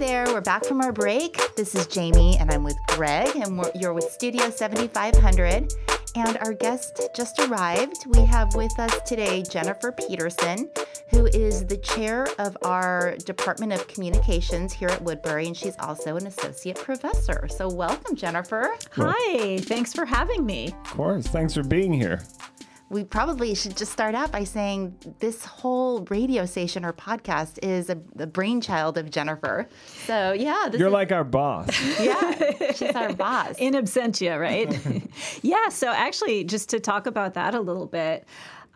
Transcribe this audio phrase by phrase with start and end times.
[0.00, 0.24] there.
[0.28, 1.38] We're back from our break.
[1.56, 5.74] This is Jamie, and I'm with Greg, and you're with Studio 7500.
[6.16, 8.06] And our guest just arrived.
[8.06, 10.70] We have with us today Jennifer Peterson,
[11.10, 16.16] who is the chair of our Department of Communications here at Woodbury, and she's also
[16.16, 17.46] an associate professor.
[17.54, 18.70] So, welcome, Jennifer.
[18.92, 20.68] Hi, thanks for having me.
[20.68, 22.22] Of course, thanks for being here
[22.90, 27.88] we probably should just start out by saying this whole radio station or podcast is
[27.88, 29.68] a, the brainchild of Jennifer.
[30.06, 31.68] So yeah, you're is, like our boss.
[32.00, 35.08] yeah, she's our boss in absentia, right?
[35.42, 35.68] yeah.
[35.68, 38.26] So actually, just to talk about that a little bit.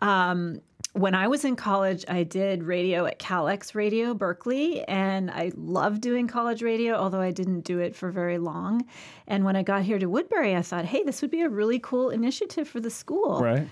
[0.01, 0.61] Um,
[0.93, 5.99] when I was in college, I did radio at KALX Radio Berkeley, and I loved
[5.99, 8.85] doing college radio, although I didn't do it for very long.
[9.27, 11.79] And when I got here to Woodbury, I thought, hey, this would be a really
[11.79, 13.41] cool initiative for the school.
[13.41, 13.67] Right.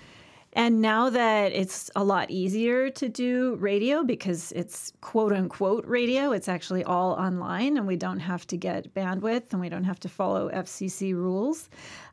[0.56, 6.32] And now that it's a lot easier to do radio because it's quote unquote radio,
[6.32, 10.00] it's actually all online and we don't have to get bandwidth and we don't have
[10.02, 11.70] to follow FCC rules.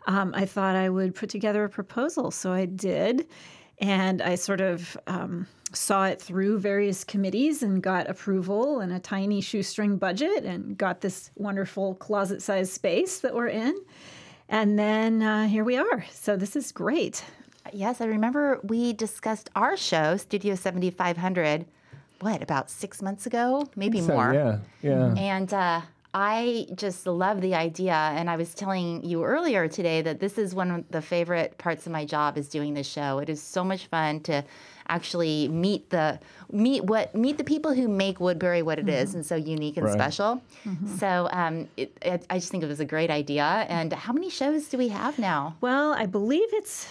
[0.06, 2.30] Um, I thought I would put together a proposal.
[2.30, 3.28] So I did.
[3.78, 8.98] And I sort of um, saw it through various committees and got approval and a
[8.98, 13.74] tiny shoestring budget and got this wonderful closet sized space that we're in.
[14.48, 16.04] And then uh, here we are.
[16.10, 17.24] So this is great.
[17.72, 21.66] Yes, I remember we discussed our show, Studio 7500,
[22.20, 23.68] what, about six months ago?
[23.76, 24.34] Maybe so, more.
[24.34, 25.14] Yeah, yeah.
[25.14, 25.80] And uh,
[26.12, 27.94] I just love the idea.
[27.94, 31.86] And I was telling you earlier today that this is one of the favorite parts
[31.86, 33.18] of my job is doing this show.
[33.18, 34.44] It is so much fun to
[34.88, 36.18] actually meet the
[36.50, 38.96] meet what meet the people who make Woodbury what it mm-hmm.
[38.96, 39.94] is and so unique and right.
[39.94, 40.42] special.
[40.64, 40.96] Mm-hmm.
[40.96, 43.44] So um, it, it, I just think it was a great idea.
[43.44, 45.56] And how many shows do we have now?
[45.60, 46.88] Well, I believe it's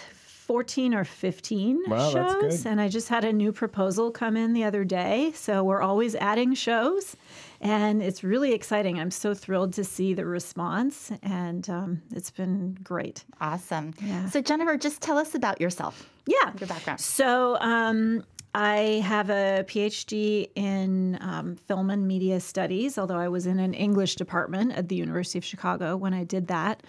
[0.50, 2.66] 14 or 15 wow, shows.
[2.66, 5.30] And I just had a new proposal come in the other day.
[5.36, 7.14] So we're always adding shows.
[7.60, 8.98] And it's really exciting.
[8.98, 11.12] I'm so thrilled to see the response.
[11.22, 13.22] And um, it's been great.
[13.40, 13.94] Awesome.
[14.02, 14.28] Yeah.
[14.28, 16.10] So, Jennifer, just tell us about yourself.
[16.26, 16.52] Yeah.
[16.58, 16.98] Your background.
[16.98, 18.24] So, um,
[18.54, 23.74] I have a PhD in um, film and media studies, although I was in an
[23.74, 26.82] English department at the University of Chicago when I did that.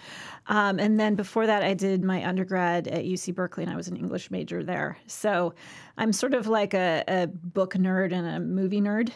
[0.48, 3.88] Um, and then before that, I did my undergrad at UC Berkeley, and I was
[3.88, 4.98] an English major there.
[5.06, 5.54] So
[5.98, 9.12] I'm sort of like a, a book nerd and a movie nerd,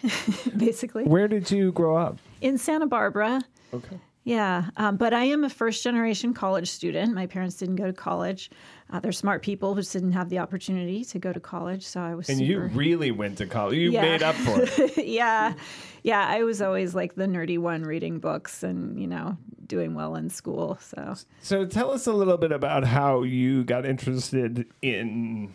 [0.58, 1.06] basically.
[1.06, 2.20] Where did you grow up?
[2.42, 3.42] In Santa Barbara.
[3.74, 4.00] Okay.
[4.26, 7.14] Yeah, um, but I am a first generation college student.
[7.14, 8.50] My parents didn't go to college.
[8.90, 11.86] Uh, they're smart people who didn't have the opportunity to go to college.
[11.86, 12.28] So I was.
[12.28, 12.50] And super...
[12.50, 13.78] you really went to college.
[13.78, 14.02] You yeah.
[14.02, 15.06] made up for it.
[15.06, 15.54] yeah,
[16.02, 16.26] yeah.
[16.28, 19.38] I was always like the nerdy one, reading books and you know
[19.68, 20.80] doing well in school.
[20.82, 21.16] So.
[21.42, 25.54] So tell us a little bit about how you got interested in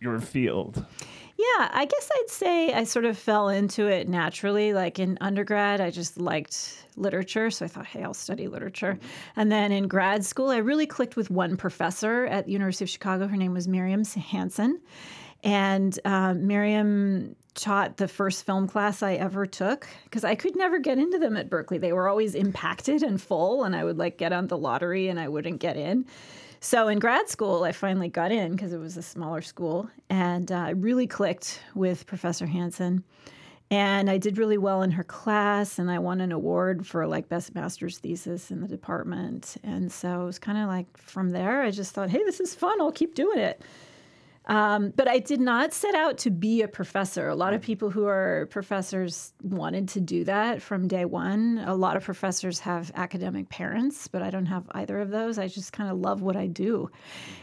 [0.00, 0.86] your field.
[1.40, 4.74] Yeah, I guess I'd say I sort of fell into it naturally.
[4.74, 7.50] Like in undergrad, I just liked literature.
[7.50, 8.98] So I thought, hey, I'll study literature.
[9.36, 12.90] And then in grad school, I really clicked with one professor at the University of
[12.90, 13.26] Chicago.
[13.26, 14.82] Her name was Miriam Hansen.
[15.42, 20.78] And uh, Miriam taught the first film class I ever took because I could never
[20.78, 21.78] get into them at Berkeley.
[21.78, 25.18] They were always impacted and full, and I would like get on the lottery and
[25.18, 26.04] I wouldn't get in.
[26.62, 30.52] So in grad school, I finally got in because it was a smaller school, and
[30.52, 33.02] uh, I really clicked with Professor Hansen.
[33.70, 37.30] And I did really well in her class, and I won an award for like
[37.30, 39.56] best master's thesis in the department.
[39.62, 42.54] And so it was kind of like from there, I just thought, hey, this is
[42.54, 42.78] fun.
[42.80, 43.62] I'll keep doing it.
[44.46, 47.28] Um, but I did not set out to be a professor.
[47.28, 51.62] A lot of people who are professors wanted to do that from day one.
[51.66, 55.38] A lot of professors have academic parents, but I don't have either of those.
[55.38, 56.90] I just kind of love what I do.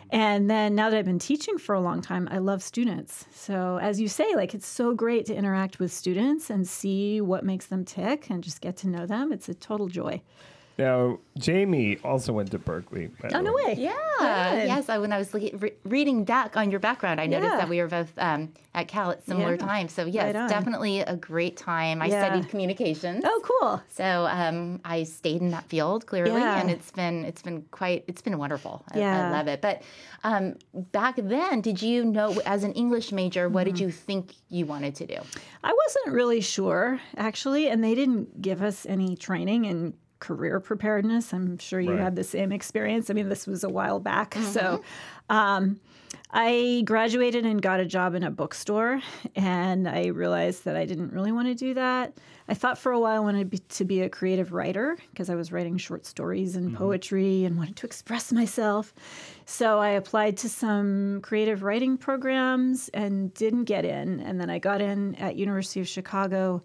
[0.10, 3.26] And then now that I've been teaching for a long time, I love students.
[3.32, 7.46] So, as you say, like it's so great to interact with students and see what
[7.46, 9.32] makes them tick and just get to know them.
[9.32, 10.22] It's a total joy.
[10.78, 13.10] Now, Jamie also went to Berkeley.
[13.34, 13.76] Oh, no way.
[13.78, 13.94] Yeah.
[14.20, 14.68] Good.
[14.68, 14.90] Yes.
[14.90, 17.40] I, when I was re- reading back on your background, I yeah.
[17.40, 19.66] noticed that we were both um, at Cal at similar yeah.
[19.66, 19.94] times.
[19.94, 22.00] So, yes, right definitely a great time.
[22.00, 22.26] I yeah.
[22.26, 23.24] studied communications.
[23.26, 23.82] Oh, cool.
[23.90, 28.22] So, um, I stayed in that field clearly, and it's been it's been quite it's
[28.22, 28.84] been wonderful.
[28.92, 29.30] I, yeah.
[29.30, 29.62] I love it.
[29.62, 29.82] But
[30.24, 33.76] um, back then, did you know as an English major, what mm-hmm.
[33.76, 35.18] did you think you wanted to do?
[35.64, 41.34] I wasn't really sure actually, and they didn't give us any training in career preparedness.
[41.34, 42.00] I'm sure you right.
[42.00, 43.10] had the same experience.
[43.10, 44.36] I mean, this was a while back.
[44.48, 44.52] Mm-hmm.
[44.52, 44.84] So
[45.30, 45.80] um,
[46.32, 49.02] I graduated and got a job in a bookstore,
[49.36, 52.14] and I realized that I didn't really want to do that.
[52.50, 55.52] I thought for a while I wanted to be a creative writer because I was
[55.52, 56.78] writing short stories and mm-hmm.
[56.78, 58.94] poetry and wanted to express myself.
[59.46, 64.20] So I applied to some creative writing programs and didn't get in.
[64.20, 66.64] And then I got in at University of Chicago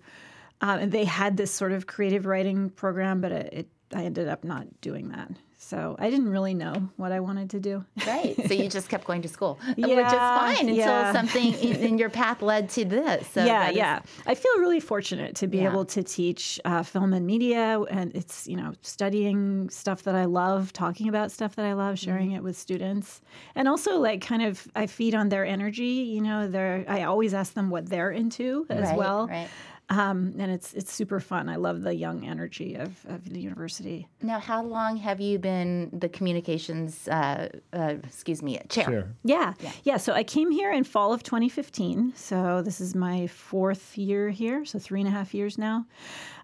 [0.63, 4.29] Um, and they had this sort of creative writing program, but it, it, I ended
[4.29, 5.31] up not doing that.
[5.65, 7.85] So I didn't really know what I wanted to do.
[8.05, 8.35] Right.
[8.49, 11.13] So you just kept going to school, which is Yeah, fine until yeah.
[11.19, 13.29] something in, your path led to this.
[13.29, 14.01] So yeah, is- yeah.
[14.27, 15.71] I feel really fortunate to be Yeah.
[15.71, 20.25] able to teach uh, film and media, and it's you know studying stuff that I
[20.25, 22.37] love, talking about stuff that I love, sharing Mm-hmm.
[22.39, 23.21] it with students,
[23.55, 26.11] and also like kind of I feed on their energy.
[26.15, 29.49] You know, they're I always ask them what they're into as Right, well, Right.
[29.93, 31.51] Um, and it's it's super fun.
[31.51, 34.09] I love the young energy of, of the university.
[34.23, 38.87] Now, how long have you been the communications, uh, uh, excuse me, chair?
[38.87, 39.09] Sure.
[39.23, 39.53] Yeah.
[39.85, 39.99] yeah.
[39.99, 42.15] So I came here in fall of 2015.
[42.17, 44.65] So this is my fourth year here.
[44.65, 45.85] So three and a half years now.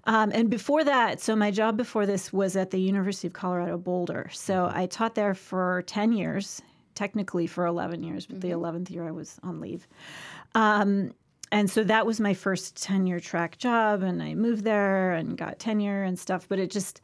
[0.04, 3.78] Um, and before that, so my job before this was at the University of Colorado
[3.78, 4.28] Boulder.
[4.30, 6.60] So I taught there for 10 years,
[6.94, 9.88] technically for 11 years, but the 11th year I was on leave.
[10.54, 11.14] Um,
[11.50, 15.58] and so that was my first tenure track job and i moved there and got
[15.58, 17.00] tenure and stuff but it just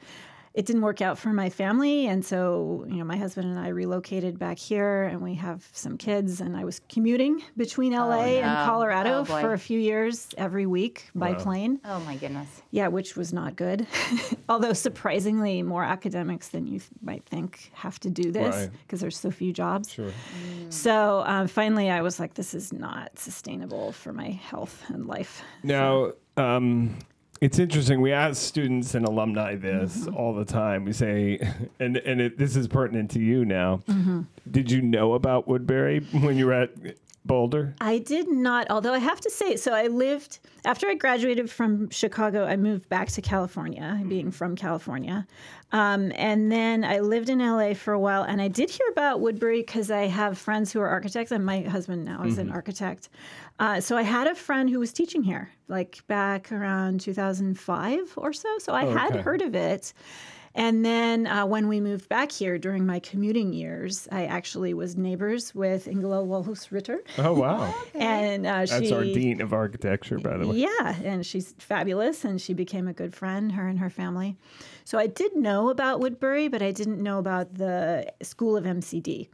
[0.55, 3.69] it didn't work out for my family and so you know my husband and i
[3.69, 8.47] relocated back here and we have some kids and i was commuting between la and
[8.47, 8.65] no.
[8.65, 11.39] colorado Oh, for a few years every week by Wow.
[11.39, 12.63] plane Oh my goodness.
[12.71, 13.87] yeah which was not good
[14.49, 18.71] although surprisingly more academics than you th- might think have to do this Right.
[18.83, 20.13] because there's so few jobs Sure.
[20.71, 25.43] so um, finally i was like this is not sustainable for my health and life
[25.65, 26.97] Now, um,
[27.41, 28.01] it's interesting.
[28.01, 30.17] We ask students and alumni this Mm-hmm.
[30.17, 30.85] all the time.
[30.85, 31.39] We say,
[31.81, 33.83] and and it, this is pertinent to you now.
[33.89, 34.23] Mm-hmm.
[34.51, 36.71] Did you know about Woodbury when you were at
[37.27, 37.75] Boulder?
[37.81, 41.89] I did not, although I have to say, so I lived, after I graduated from
[41.91, 45.27] Chicago, I moved back to California, being from California.
[45.73, 49.21] Um, and then I lived in LA for a while, and I did hear about
[49.21, 53.09] Woodbury because I have friends who are architects, and my husband now is an architect.
[53.59, 58.33] Uh, so I had a friend who was teaching here, like back around 2005 or
[58.33, 58.59] so.
[58.59, 59.23] So I Oh, had okay.
[59.23, 59.93] heard of it.
[60.57, 64.97] And then uh, when we moved back here during my commuting years, I actually was
[64.97, 67.01] neighbors with Ingalill Wahlroos-Ritter.
[67.19, 70.57] Oh wow, And uh, that's she, our dean of architecture, by the way.
[70.57, 74.37] yeah, and she's fabulous, and she became a good friend, her and her family.
[74.85, 79.29] So I did know about Woodbury, but I didn't know about the School of MCD.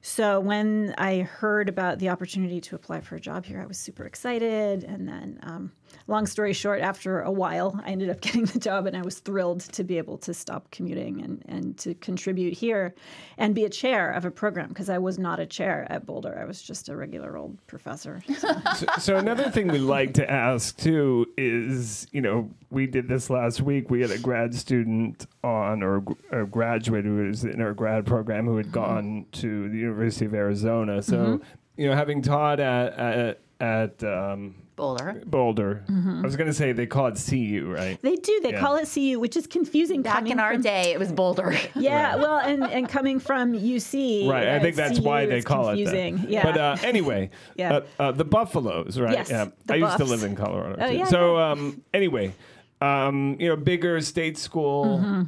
[0.00, 3.78] So when I heard about the opportunity to apply for a job here, I was
[3.78, 4.84] super excited.
[4.84, 5.72] And then, um,
[6.06, 9.20] long story short, after a while, I ended up getting the job, and I was
[9.20, 12.94] thrilled to be able to stop commuting and, and to contribute here
[13.38, 16.38] and be a chair of a program because I was not a chair at Boulder.
[16.38, 18.22] I was just a regular old professor.
[18.38, 18.52] So.
[18.72, 23.28] So, so another thing we like to ask too is, you know, we did this
[23.28, 23.90] last week.
[23.90, 28.46] We had a grad student on or a graduate who was in our grad program
[28.46, 31.02] who had gone to the University of Arizona.
[31.02, 31.40] So,
[31.76, 35.22] you know, having taught at at, at um, Boulder.
[35.26, 38.00] Boulder, I was going to say they call it CU, right?
[38.02, 38.40] They do.
[38.42, 38.60] They Yeah.
[38.60, 40.00] call it CU, which is confusing.
[40.02, 41.54] Back in our from, day, it was Boulder.
[41.76, 45.66] Yeah, well, and, and coming from UC, Right, I think that's CU why they call
[45.66, 46.14] confusing.
[46.18, 46.30] it that.
[46.30, 47.72] Yeah, But uh, anyway, Yeah.
[47.74, 49.12] uh, uh, the Buffaloes, right?
[49.18, 49.46] Yes, yeah.
[49.66, 50.76] the I used to live in Colorado.
[50.80, 50.96] Oh, too.
[50.96, 52.32] yeah, so um, anyway,
[52.80, 55.22] um, you know, bigger state school Mm-hmm.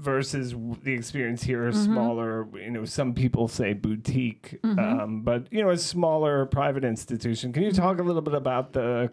[0.00, 2.46] Versus the experience here is smaller.
[2.54, 4.78] You know, some people say boutique, Mm-hmm.
[4.78, 7.52] um, but you know, a smaller private institution.
[7.52, 9.12] Can you talk a little bit about the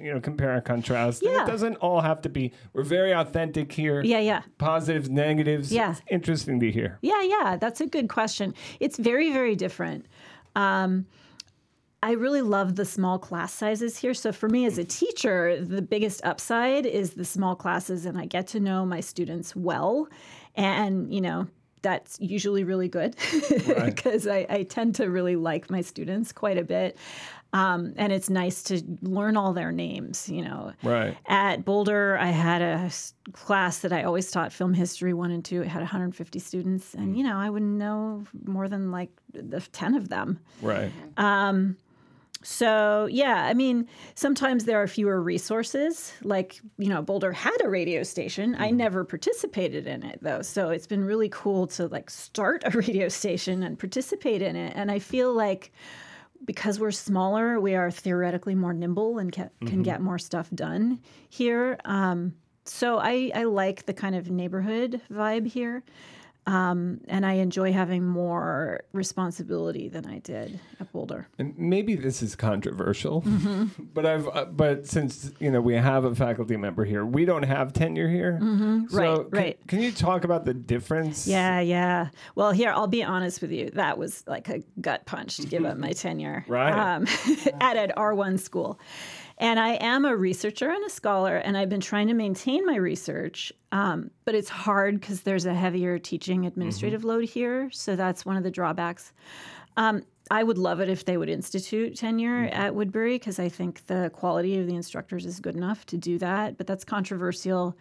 [0.00, 1.22] you know compare and contrast?
[1.22, 1.44] And Yeah.
[1.44, 2.52] it doesn't all have to be.
[2.72, 4.02] We're very authentic here.
[4.02, 4.42] yeah, yeah.
[4.58, 5.72] Positives, negatives.
[5.72, 5.90] Yeah.
[5.92, 6.98] It's interesting to hear.
[7.02, 8.54] Yeah, yeah, that's a good question.
[8.80, 10.06] It's very, very different.
[10.56, 11.06] Um,
[12.02, 14.14] I really love the small class sizes here.
[14.14, 18.26] So for me as a teacher, the biggest upside is the small classes, and I
[18.26, 20.08] get to know my students well,
[20.54, 21.48] and you know
[21.82, 23.16] that's usually really good
[23.84, 26.96] because I, I tend to really like my students quite a bit.
[27.54, 30.72] Um, and it's nice to learn all their names, you know.
[30.82, 31.16] Right.
[31.26, 32.90] At Boulder, I had a
[33.32, 35.62] class that I always taught film history one and two.
[35.62, 39.94] It had 150 students, and you know, I wouldn't know more than like the 10
[39.94, 40.40] of them.
[40.60, 40.92] Right.
[42.50, 46.14] So, yeah, I mean, sometimes there are fewer resources.
[46.22, 48.56] Like, you know, Boulder had a radio station.
[48.58, 50.40] I never participated in it though.
[50.40, 54.72] So, it's been really cool to like start a radio station and participate in it.
[54.74, 55.72] And I feel like
[56.46, 61.00] because we're smaller, we are theoretically more nimble and ca- can get more stuff done
[61.28, 61.78] here.
[61.84, 62.32] Um,
[62.64, 65.84] so, I, I like the kind of neighborhood vibe here.
[66.48, 71.28] Um, and I enjoy having more responsibility than I did at Boulder.
[71.38, 73.84] And maybe this is controversial, Mm-hmm.
[73.94, 77.42] but I've uh, but since you know we have a faculty member here, we don't
[77.42, 78.38] have tenure here.
[78.40, 78.96] Mm-hmm.
[78.96, 79.58] Right, can, right.
[79.66, 81.26] Can you talk about the difference?
[81.26, 82.08] Yeah, yeah.
[82.34, 83.68] Well, here I'll be honest with you.
[83.70, 86.72] That was like a gut punch to give up my tenure, Right.
[86.72, 87.06] Um,
[87.60, 88.80] at an R one school,
[89.38, 92.74] And I am a researcher and a scholar, and I've been trying to maintain my
[92.74, 93.52] research.
[93.70, 97.70] Um, but it's hard because there's a heavier teaching administrative load here.
[97.72, 99.12] So that's one of the drawbacks.
[99.76, 103.86] Um, I would love it if they would institute tenure at Woodbury because I think
[103.86, 106.58] the quality of the instructors is good enough to do that.
[106.58, 107.76] But that's controversial.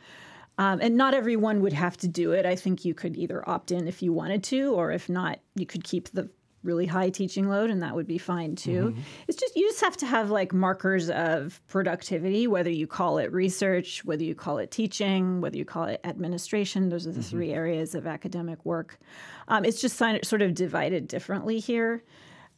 [0.60, 2.46] Um, and not everyone would have to do it.
[2.46, 5.66] I think you could either opt in if you wanted to, or if not, you
[5.66, 6.30] could keep the
[6.68, 8.94] really high teaching load and that would be fine too.
[9.28, 13.32] It's just you just have to have like markers of productivity, whether you call it
[13.32, 16.90] research, whether you call it teaching, whether you call it administration.
[16.90, 19.00] Those are the three areas of academic work.
[19.48, 22.04] Um, it's just sort of divided differently here.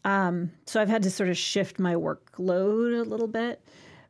[0.03, 3.61] Um, so I've had to sort of shift my workload a little bit.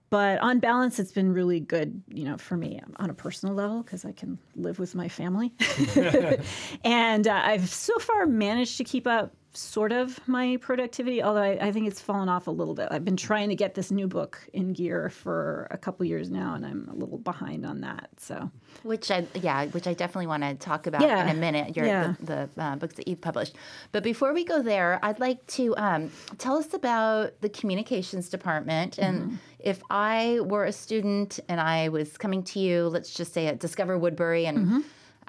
[0.10, 3.84] But on balance, it's been really good, you know, for me on a personal level
[3.84, 5.54] because I can live with my family.
[6.84, 11.68] and uh, I've so far managed to keep up sort of my productivity, although I,
[11.68, 12.88] I think it's fallen off a little bit.
[12.92, 16.54] I've been trying to get this new book in gear for a couple years now,
[16.54, 18.10] and I'm a little behind on that.
[18.18, 18.52] So,
[18.84, 21.24] Which I yeah, which I definitely want to talk about Yeah.
[21.24, 21.76] in a minute.
[21.76, 22.14] Your Yeah.
[22.20, 23.56] the, the uh, books that you've published.
[23.92, 28.98] But before we go there, I'd like to um, tell us about the communications department.
[29.00, 29.36] And Mm-hmm.
[29.60, 33.60] if I were a student and I was coming to you, let's just say at
[33.60, 34.80] Discover Woodbury, and Mm-hmm.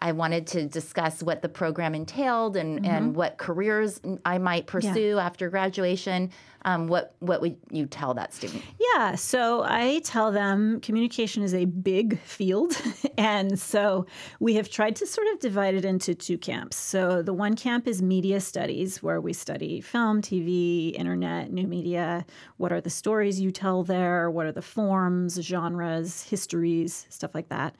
[0.02, 2.84] I wanted to discuss what the program entailed and, Mm-hmm.
[2.90, 6.30] and what careers I might pursue after graduation.
[6.62, 8.62] Um, what what would you tell that student?
[8.94, 12.74] Yeah, so I tell them communication is a big field.
[13.18, 14.04] and so
[14.40, 16.76] we have tried to sort of divide it into two camps.
[16.76, 22.26] So the one camp is media studies, where we study film, TV, internet, new media.
[22.58, 24.30] What are the stories you tell there?
[24.30, 27.74] What are the forms, genres, histories, stuff like that.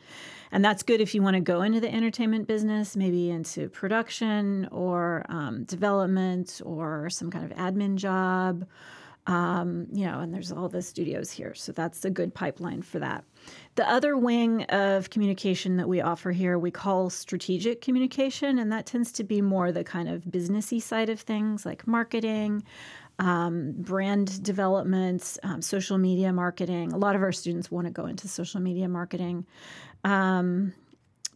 [0.53, 4.69] And that's good if you want to go into the entertainment business, maybe into production
[4.73, 8.67] or um, development or some kind of admin job
[9.27, 11.55] um, you know, and there's all the studios here.
[11.55, 13.25] So that's a good pipeline for that.
[13.75, 18.87] The other wing of communication that we offer here, we call strategic communication, and that
[18.87, 22.65] tends to be more the kind of businessy side of things like marketing,
[23.19, 26.93] um, brand development, um, social media marketing.
[26.93, 29.47] A lot of our students want to go into social media marketing,
[30.05, 30.73] um,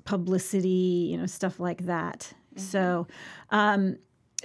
[0.04, 2.32] publicity, you know, stuff like that.
[2.56, 3.06] So,
[3.50, 3.96] um,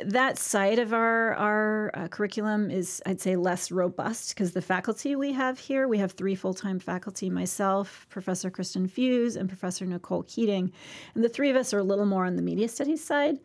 [0.06, 5.16] that side of our our uh, curriculum is, I'd say, less robust because the faculty
[5.16, 9.86] we have here, we have three full time faculty: myself, Professor Kristen Fuhs, and Professor
[9.86, 10.72] Nicole Keating,
[11.16, 13.40] and the three of us are a little more on the media studies side.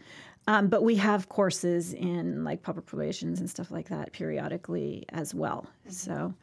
[0.46, 5.34] Um, but we have courses in like public relations and stuff like that periodically as
[5.34, 5.66] well.
[5.88, 6.34] So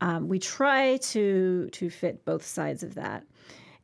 [0.00, 3.24] um, we try to to fit both sides of that.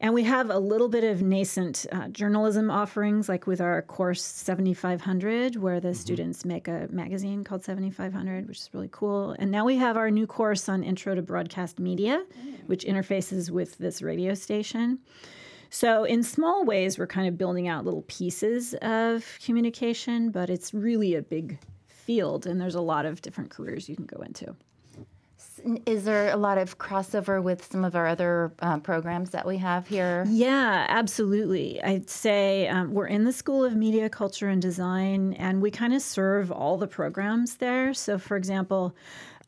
[0.03, 4.21] And we have a little bit of nascent uh, journalism offerings, like with our course
[4.21, 9.37] 7500, where the students make a magazine called 7500, which is really cool.
[9.39, 12.25] And now we have our new course on Intro to Broadcast Media,
[12.67, 14.99] which interfaces with this radio station.
[15.71, 20.75] So, in small ways, we're kind of building out little pieces of communication, but it's
[20.75, 24.57] really a big field, and there's a lot of different careers you can go into.
[25.87, 29.59] Is there a lot of crossover with some of our other um, programs that we
[29.59, 30.25] have here?
[30.29, 31.83] Yeah, absolutely.
[31.83, 35.95] I'd say um, we're in the School of Media, Culture, and Design, and we kind
[35.95, 37.95] of serve all the programs there.
[37.95, 38.95] So, for example,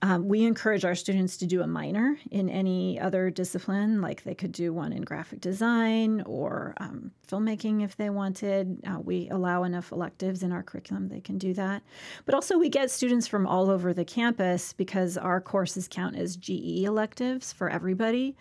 [0.04, 4.34] um, we encourage our students to do a minor in any other discipline, like they
[4.34, 8.82] could do one in graphic design or um, filmmaking if they wanted.
[8.86, 11.82] Uh, we allow enough electives in our curriculum, they can do that.
[12.26, 16.36] But also, we get students from all over the campus because our courses count as
[16.36, 18.36] GE electives for everybody.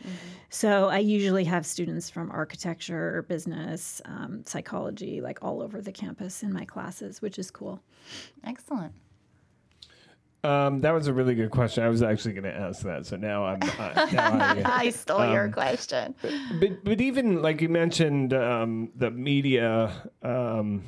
[0.49, 6.43] So, I usually have students from architecture, business, um, psychology, like all over the campus
[6.43, 7.81] in my classes, which is cool.
[8.43, 8.93] Excellent.
[10.43, 11.83] Um, that was a really good question.
[11.83, 13.61] I was actually going to ask that, so now I'm.
[13.63, 16.15] Uh, now I, I stole your Um, question.
[16.59, 20.83] but but even like you mentioned, um, the media, um,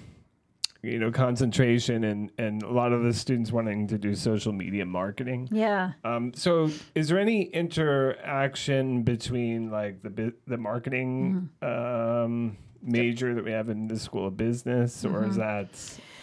[0.84, 4.86] you know, concentration and and a lot of the students wanting to do social media
[4.86, 5.48] marketing.
[5.52, 5.94] Yeah.
[6.04, 13.52] Um, so is there any interaction between like the the marketing um, major that we
[13.52, 15.70] have in the School of Business, or is that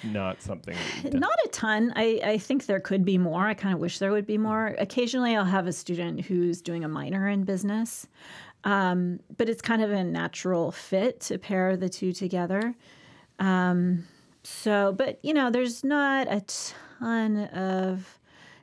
[0.05, 0.75] not something?
[0.75, 1.21] that you've done?
[1.21, 1.93] Not a ton.
[1.97, 3.47] I, I think there could be more.
[3.47, 4.75] I kind of wish there would be more.
[4.79, 8.07] Occasionally, I'll have a student who's doing a minor in business,
[8.65, 12.75] um, but it's kind of a natural fit to pair the two together.
[13.39, 14.07] Um,
[14.45, 16.43] so, but you know, there's not a
[17.01, 18.19] ton of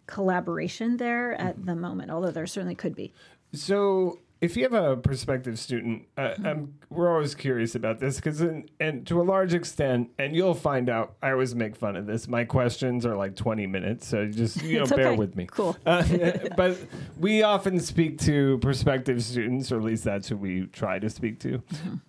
[0.08, 3.14] collaboration there at the moment, although there certainly could be.
[3.54, 8.40] So if you have a prospective student, uh, I'm, we're always curious about this because,
[8.42, 11.16] and to a large extent, and you'll find out.
[11.22, 12.28] I always make fun of this.
[12.28, 15.18] My questions are like 20 minutes, so just you know, It's bear okay.
[15.18, 15.48] with me.
[15.48, 15.76] Cool.
[15.86, 16.04] Uh,
[16.58, 16.78] but
[17.20, 21.40] we often speak to prospective students, or at least that's who we try to speak
[21.42, 21.62] to.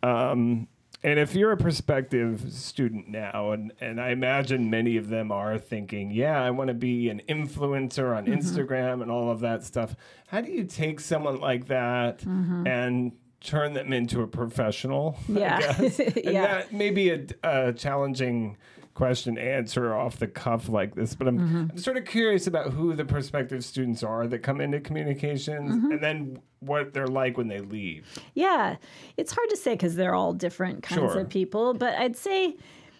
[0.02, 0.68] Um,
[1.02, 5.58] and if you're a prospective student now, and, and I imagine many of them are
[5.58, 8.34] thinking, yeah, I want to be an influencer on mm-hmm.
[8.34, 9.96] Instagram and all of that stuff.
[10.28, 12.66] How do you take someone like that mm-hmm.
[12.66, 15.18] and turn them into a professional?
[15.26, 15.88] Yeah.
[16.22, 16.46] Yeah.
[16.46, 18.58] that may be a, a challenging
[19.00, 21.66] question answer off the cuff like this, but I'm, Mm-hmm.
[21.70, 25.92] I'm sort of curious about who the prospective students are that come into communications Mm-hmm.
[25.92, 28.06] and then what they're like when they leave.
[28.34, 28.76] Yeah,
[29.16, 31.20] it's hard to say because they're all different kinds Sure.
[31.20, 32.56] of people, but I'd say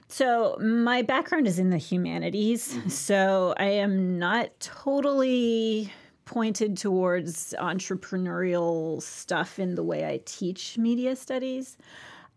[0.09, 0.57] so.
[0.61, 5.93] My background is in the humanities, so I am not totally
[6.25, 11.77] pointed towards entrepreneurial stuff in the way I teach media studies.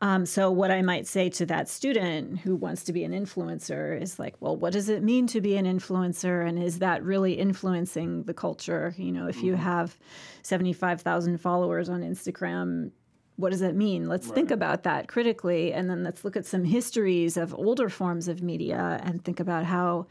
[0.03, 3.99] Um, so, what I might say to that student who wants to be an influencer
[4.01, 6.45] is like, well, what does it mean to be an influencer?
[6.45, 8.93] And is that really influencing the culture?
[8.97, 9.97] You know, if you have
[10.41, 12.91] 75,000 followers on Instagram,
[13.37, 14.09] what does that mean?
[14.09, 15.71] Let's think about that critically.
[15.71, 19.63] And then let's look at some histories of older forms of media and think about
[19.63, 20.07] how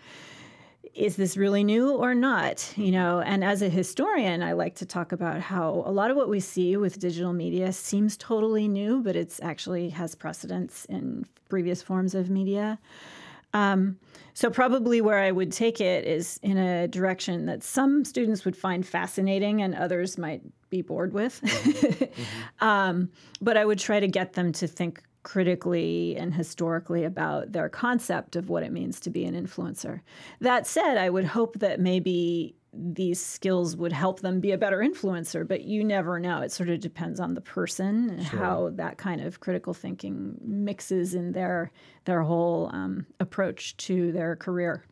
[0.94, 3.20] is this really new or not you know?
[3.20, 6.40] And as a historian i like to talk about how a lot of what we
[6.40, 12.14] see with digital media seems totally new but it's actually has precedence in previous forms
[12.14, 12.78] of media.
[13.52, 13.99] Um,
[14.34, 18.56] so probably where i would take it is in a direction that some students would
[18.56, 21.40] find fascinating and others might be bored with.
[22.61, 27.69] Um, but i would try to get them to think critically and historically about their
[27.69, 30.00] concept of what it means to be an influencer.
[30.41, 34.79] That said, I would hope that maybe these skills would help them be a better
[34.79, 36.41] influencer, but you never know.
[36.41, 41.14] It sort of depends on the person and how that kind of critical thinking mixes
[41.14, 41.71] in their
[42.07, 44.85] their whole um, approach to their career.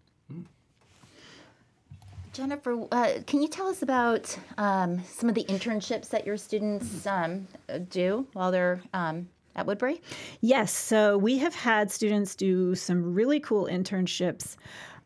[2.33, 7.05] Jennifer, uh, can you tell us about um, some of the internships that your students
[7.07, 10.01] um, uh, do while they're um, at Woodbury?
[10.41, 14.57] Yes, so we have had students do some really cool internships.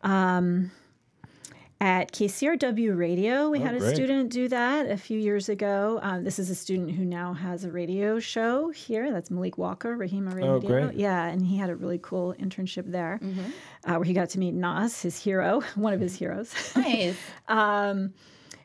[0.03, 0.71] Um,
[1.81, 3.95] at KCRW Radio, we had a great.
[3.95, 5.99] student do that a few years ago.
[6.03, 9.13] Um, this is a student who now has a radio show here.
[9.13, 10.55] That's Malik Walker, Rahima Radio.
[10.55, 10.95] Oh, great.
[10.95, 13.21] Yeah, and he had a really cool internship there
[13.85, 16.53] uh, where he got to meet Nas, his hero, one of his heroes.
[16.75, 17.17] Nice.
[17.49, 18.15] Um,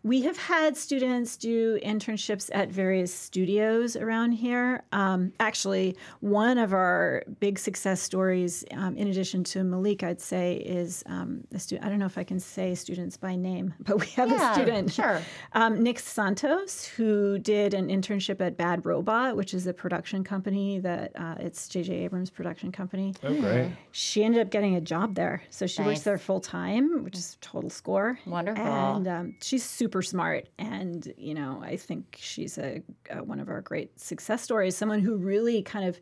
[0.03, 4.83] we have had students do internships at various studios around here.
[4.91, 10.57] Um, actually, one of our big success stories, um, in addition to Malik, I'd say,
[10.57, 11.85] is um, a student.
[11.85, 14.53] I don't know if I can say students by name, but we have Yeah, a
[14.53, 15.21] student, sure.
[15.53, 20.79] um, Nick Santos, who did an internship at Bad Robot, which is a production company
[20.79, 21.93] that uh, it's J.J.
[22.05, 23.71] Abrams' production company Oh, great.
[23.91, 25.41] she ended up getting a job there.
[25.49, 25.88] So she Nice.
[25.88, 28.19] works there full time, which is a total score.
[28.25, 28.63] Wonderful.
[28.63, 30.49] And um, she's super smart.
[30.58, 34.75] And, you know, I think she's a, uh one of our great success stories.
[34.78, 35.99] Someone who really kind of,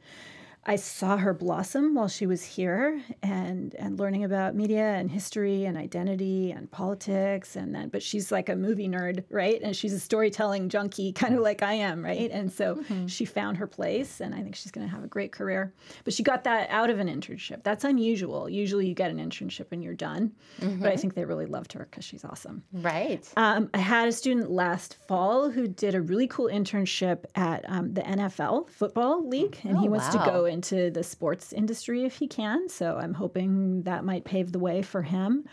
[0.70, 5.64] I saw her blossom while she was here and, and learning about media and history
[5.64, 7.56] and identity and politics.
[7.56, 9.62] And then, but she's like a movie nerd, right?
[9.62, 12.30] And she's a storytelling junkie, kind of like I am, right?
[12.32, 14.20] And so she found her place.
[14.20, 15.74] And I think she's going to have a great career.
[16.04, 17.64] But she got that out of an internship.
[17.64, 18.50] That's unusual.
[18.50, 20.34] Usually you get an internship and you're done.
[20.60, 22.64] But I think they really loved her because she's awesome.
[22.74, 23.26] Right.
[23.38, 27.94] Um, I had a student last fall who did a really cool internship at um,
[27.94, 32.04] the NFL Football League, and he Oh, wants to go go into the sports industry
[32.04, 32.68] if he can.
[32.70, 35.46] So I'm hoping that might pave the way for him.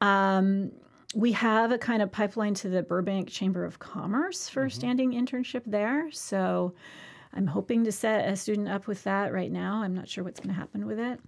[0.00, 0.70] Um,
[1.14, 5.12] we have a kind of pipeline to the Burbank Chamber of Commerce for a standing
[5.12, 6.10] internship there.
[6.12, 6.74] So
[7.34, 9.82] I'm hoping to set a student up with that right now.
[9.82, 11.20] I'm not sure what's going to happen with it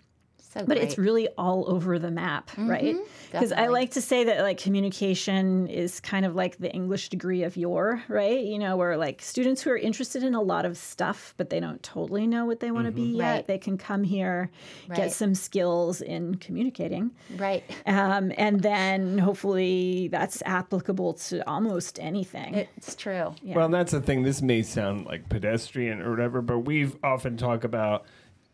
[0.52, 2.96] So but it's really all over the map right
[3.30, 7.44] because i like to say that like communication is kind of like the english degree
[7.44, 10.76] of your right you know where like students who are interested in a lot of
[10.76, 13.46] stuff but they don't totally know what they want to be yet Right.
[13.46, 14.50] they can come here
[14.88, 14.96] Right.
[14.96, 17.62] get some skills in communicating right.
[17.86, 23.34] um, and then hopefully that's applicable to almost anything It's true.
[23.42, 23.54] Yeah.
[23.56, 24.22] Well, that's the thing.
[24.24, 28.04] This may sound like pedestrian or whatever, but we've often talk about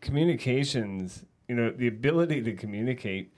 [0.01, 1.25] communications.
[1.47, 3.33] You know, the ability to communicate.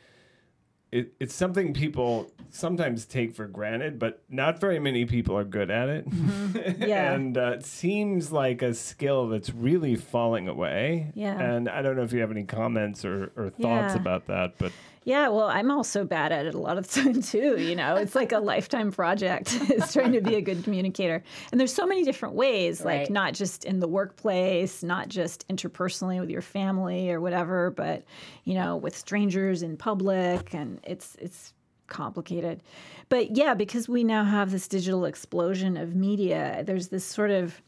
[0.91, 5.69] It, it's something people sometimes take for granted, but not very many people are good
[5.69, 6.07] at it.
[6.79, 7.13] Yeah.
[7.13, 11.11] and uh, it seems like a skill that's really falling away.
[11.13, 11.39] Yeah.
[11.39, 14.01] And I don't know if you have any comments or, or thoughts Yeah.
[14.01, 14.71] about that, but
[15.09, 17.59] Yeah, well, I'm also bad at it a lot of the time too.
[17.59, 19.59] You know, it's like a lifetime project.
[19.71, 22.85] is trying to be a good communicator, and there's so many different ways.
[22.85, 23.09] Like Right.
[23.09, 28.03] not just in the workplace, not just interpersonally with your family or whatever, but
[28.43, 31.53] you know, with strangers in public, and it's it's
[31.87, 32.61] complicated.
[33.09, 37.63] But yeah, because we now have this digital explosion of media, there's this sort of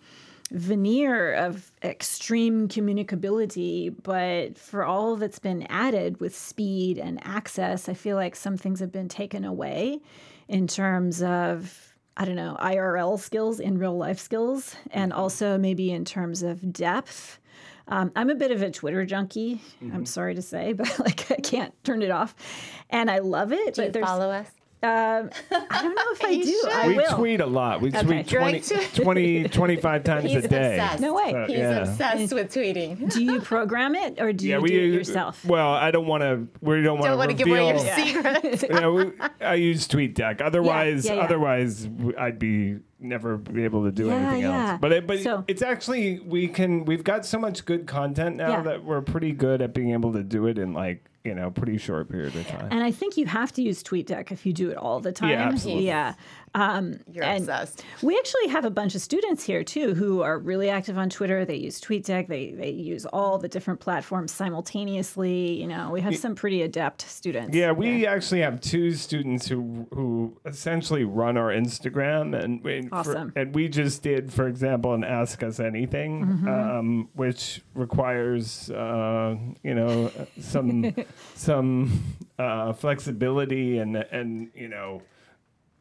[0.52, 7.94] veneer of extreme communicability, but for all that's been added with speed and access, I
[7.94, 10.02] feel like some things have been taken away
[10.48, 11.88] in terms of.
[12.18, 16.74] I don't know, IRL skills, in real life skills, and also maybe in terms of
[16.74, 17.40] depth.
[17.88, 19.62] Um, I'm a bit of a Twitter junkie.
[19.94, 22.36] I'm sorry to say, but like I can't turn it off,
[22.90, 23.76] and I love it.
[23.76, 24.48] Do you but there's, follow us?
[24.84, 26.44] Um, I don't know if I do.
[26.44, 26.72] should.
[26.72, 27.16] I we will.
[27.18, 27.82] tweet a lot.
[27.82, 30.80] We tweet You're 20, into- 20 25 times He's a day.
[30.80, 31.02] obsessed.
[31.02, 31.32] No way.
[31.32, 31.80] So, He's yeah.
[31.82, 33.12] obsessed with tweeting.
[33.14, 35.44] do you program it or do Yeah, you we do it yourself?
[35.46, 36.48] Well, I don't want to.
[36.62, 37.96] We don't want Don't want to to give away your reveal.
[38.06, 38.66] secrets.
[38.70, 40.42] yeah, we, I use TweetDeck.
[40.42, 41.22] Otherwise, yeah, yeah.
[41.22, 44.72] otherwise w- I'd be never be able to do Yeah, anything yeah.
[44.72, 44.80] else.
[44.82, 46.86] But it, but So- it's actually we can.
[46.86, 48.62] We've got so much good content now Yeah.
[48.62, 51.78] that we're pretty good at being able to do it in like you know pretty
[51.78, 52.68] short period of time.
[52.72, 55.32] And I think you have to use TweetDeck if you do it all the time.
[55.38, 55.86] absolutely.
[55.86, 56.16] Yeah.
[56.54, 57.86] Um, You're and obsessed.
[58.02, 61.46] We actually have a bunch of students here too who are really active on Twitter.
[61.46, 62.28] They use TweetDeck.
[62.28, 65.54] They they use all the different platforms simultaneously.
[65.62, 67.56] You know, we have some pretty adept students.
[67.56, 72.96] Yeah, we actually have two students who who essentially run our Instagram, and we, for-
[72.96, 73.34] Awesome.
[73.36, 76.48] and we just did, for example, an Ask Us Anything, Mm-hmm.
[76.48, 80.94] um, which requires uh, you know some
[81.36, 82.04] some
[82.38, 85.02] uh, flexibility and and you know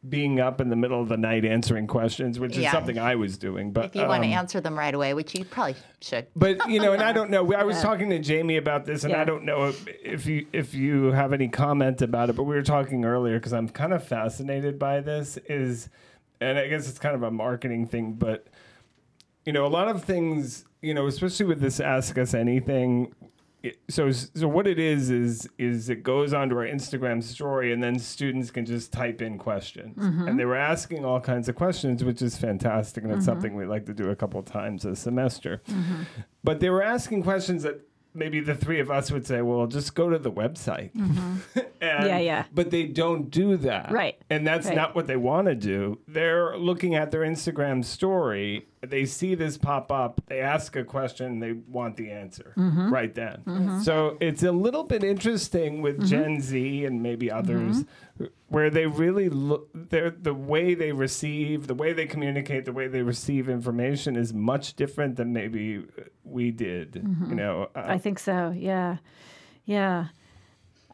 [0.07, 2.71] being up in the middle of the night answering questions, which is Yeah.
[2.71, 3.71] something I was doing.
[3.71, 6.25] But If you want to um, answer them right away, which you probably should.
[6.35, 7.53] but you know, and I don't know.
[7.53, 9.21] I was talking to Jamie about this, and Yeah.
[9.21, 12.35] I don't know if, if you if you have any comment about it.
[12.35, 15.37] But we were talking earlier because I'm kind of fascinated by this.
[15.47, 15.89] Is
[16.39, 18.47] and I guess it's kind of a marketing thing, but
[19.45, 23.13] you know, a lot of things, you know, especially with this Ask Us Anything.
[23.63, 27.81] It- So, so what it is is is it goes onto our Instagram story, and
[27.83, 30.27] then students can just type in questions, mm-hmm.
[30.27, 33.25] and they were asking all kinds of questions, which is fantastic, and it's mm-hmm.
[33.25, 35.61] something we like to do a couple times a semester.
[35.69, 36.03] Mm-hmm.
[36.43, 37.81] But they were asking questions that
[38.13, 40.91] maybe the three of us would say, "Well, just go to the website."
[41.81, 42.43] And- Yeah, yeah.
[42.53, 44.15] But they don't do that, Right.
[44.29, 44.75] And that's Right.
[44.75, 45.97] not what they want to do.
[46.07, 48.67] They're looking at their Instagram story.
[48.81, 50.21] They see this pop up.
[50.27, 51.39] They ask a question.
[51.39, 52.91] They want the answer Mm-hmm.
[52.91, 53.81] right then.
[53.83, 57.85] So it's a little bit interesting with Gen Z and maybe others,
[58.47, 59.69] where they really look.
[59.73, 64.33] They're the way they receive, the way they communicate, the way they receive information is
[64.33, 65.83] much different than maybe
[66.23, 67.01] we did.
[67.29, 68.49] You know, uh, I think so.
[68.55, 68.97] Yeah.
[69.65, 70.07] Yeah.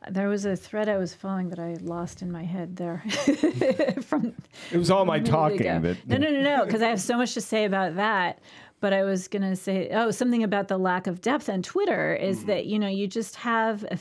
[0.10, 3.04] There was a thread I was following that I lost in my head there
[4.02, 4.34] from
[4.72, 5.98] it was all my talking that.
[6.08, 8.40] No, no, no, no, because I have so much to say about that.
[8.80, 12.14] But I was going to say, oh, something about the lack of depth on Twitter
[12.14, 12.48] is Mm-hmm.
[12.48, 13.98] that, you know, you just have a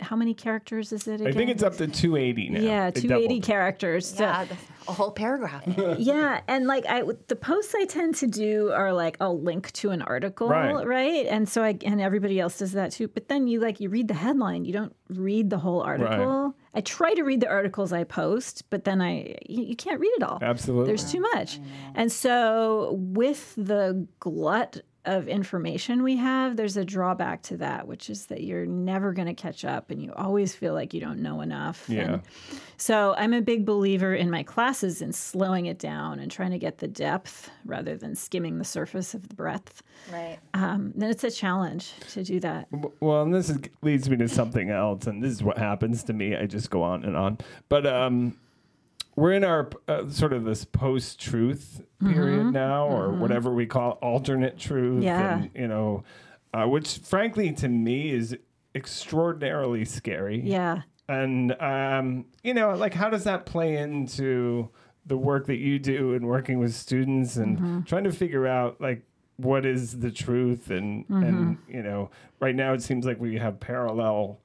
[0.00, 1.26] how many characters is it again?
[1.28, 2.60] I think it's up to 280 now.
[2.60, 4.06] yeah, 280 characters.
[4.08, 5.62] So, Yeah, that's a whole paragraph.
[5.98, 9.90] yeah, and like I, the posts I tend to do are like I'll link to
[9.90, 10.86] an article, Right.
[10.86, 11.26] right?
[11.26, 13.08] And so I and everybody else does that too.
[13.08, 16.54] But then you like you read the headline, you don't read the whole article.
[16.72, 20.12] I try to read the articles I post, but then I you, you can't read
[20.16, 20.38] it all.
[20.40, 20.86] Absolutely.
[20.86, 21.58] There's too much.
[21.94, 28.10] And so with the glut of information we have, there's a drawback to that, which
[28.10, 31.20] is that you're never going to catch up and you always feel like you don't
[31.20, 31.86] know enough.
[31.88, 32.00] Yeah.
[32.00, 32.22] And
[32.76, 36.58] so I'm a big believer in my classes in slowing it down and trying to
[36.58, 39.82] get the depth rather than skimming the surface of the breadth.
[40.12, 40.38] right.
[40.54, 42.68] Um, then it's a challenge to do that.
[43.00, 46.12] Well, and this is, leads me to something else, and this is what happens to
[46.12, 46.36] me.
[46.36, 47.38] I just go on and on.
[47.68, 48.36] But um,
[49.20, 54.58] we're in our uh, sort of this post-truth period now, or whatever we call alternate
[54.58, 55.04] truth.
[55.04, 55.38] Yeah.
[55.38, 56.04] And, you know,
[56.54, 58.36] uh, which frankly to me is
[58.74, 60.40] extraordinarily scary.
[60.40, 60.82] Yeah.
[61.06, 64.70] And um, you know, like how does that play into
[65.04, 69.02] the work that you do and working with students and trying to figure out like
[69.36, 73.60] what is the truth and and you know, right now it seems like we have
[73.60, 74.40] parallel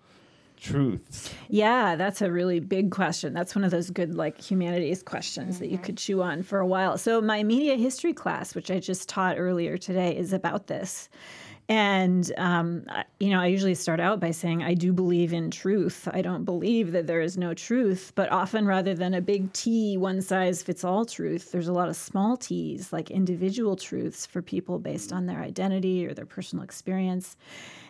[0.57, 1.33] truths.
[1.49, 3.33] Yeah, that's a really big question.
[3.33, 6.67] That's one of those good like humanities questions that you could chew on for a
[6.67, 6.97] while.
[6.97, 11.09] So my media history class, which I just taught earlier today, is about this.
[11.67, 12.85] And, um,
[13.19, 16.07] you know, I usually start out by saying, I do believe in truth.
[16.13, 18.11] I don't believe that there is no truth.
[18.13, 21.89] But often, rather than a big T, one size fits all truth, there's a lot
[21.89, 26.63] of small T's, like individual truths for people based on their identity or their personal
[26.63, 27.35] experience.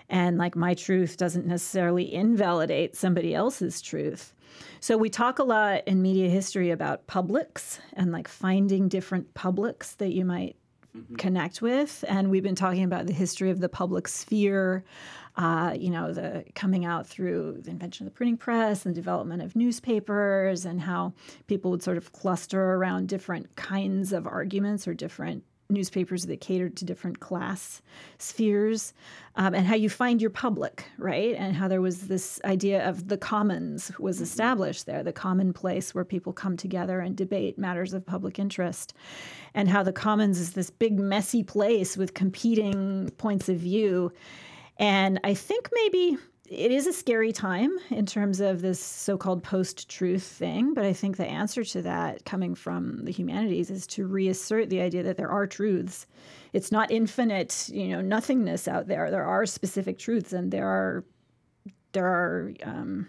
[0.09, 4.33] And like my truth doesn't necessarily invalidate somebody else's truth.
[4.79, 9.95] So we talk a lot in media history about publics and like finding different publics
[9.95, 10.55] that you might
[11.17, 12.05] connect with.
[12.07, 14.83] And we've been talking about the history of the public sphere,
[15.35, 19.41] uh, you know, the coming out through the invention of the printing press and development
[19.41, 21.13] of newspapers, and how
[21.47, 26.77] people would sort of cluster around different kinds of arguments or different newspapers that catered
[26.77, 27.81] to different class
[28.17, 28.93] spheres,
[29.35, 31.35] um, and how you find your public, right?
[31.35, 35.95] And how there was this idea of the commons was established there, the common place
[35.95, 38.93] where people come together and debate matters of public interest,
[39.53, 44.11] and how the commons is this big, messy place with competing points of view.
[44.77, 46.17] And I think maybe
[46.49, 51.17] it is a scary time in terms of this so-called post-truth thing but i think
[51.17, 55.29] the answer to that coming from the humanities is to reassert the idea that there
[55.29, 56.05] are truths.
[56.53, 59.11] It's not infinite you know nothingness out there.
[59.11, 61.03] There are specific truths and there are
[61.91, 63.07] there are um,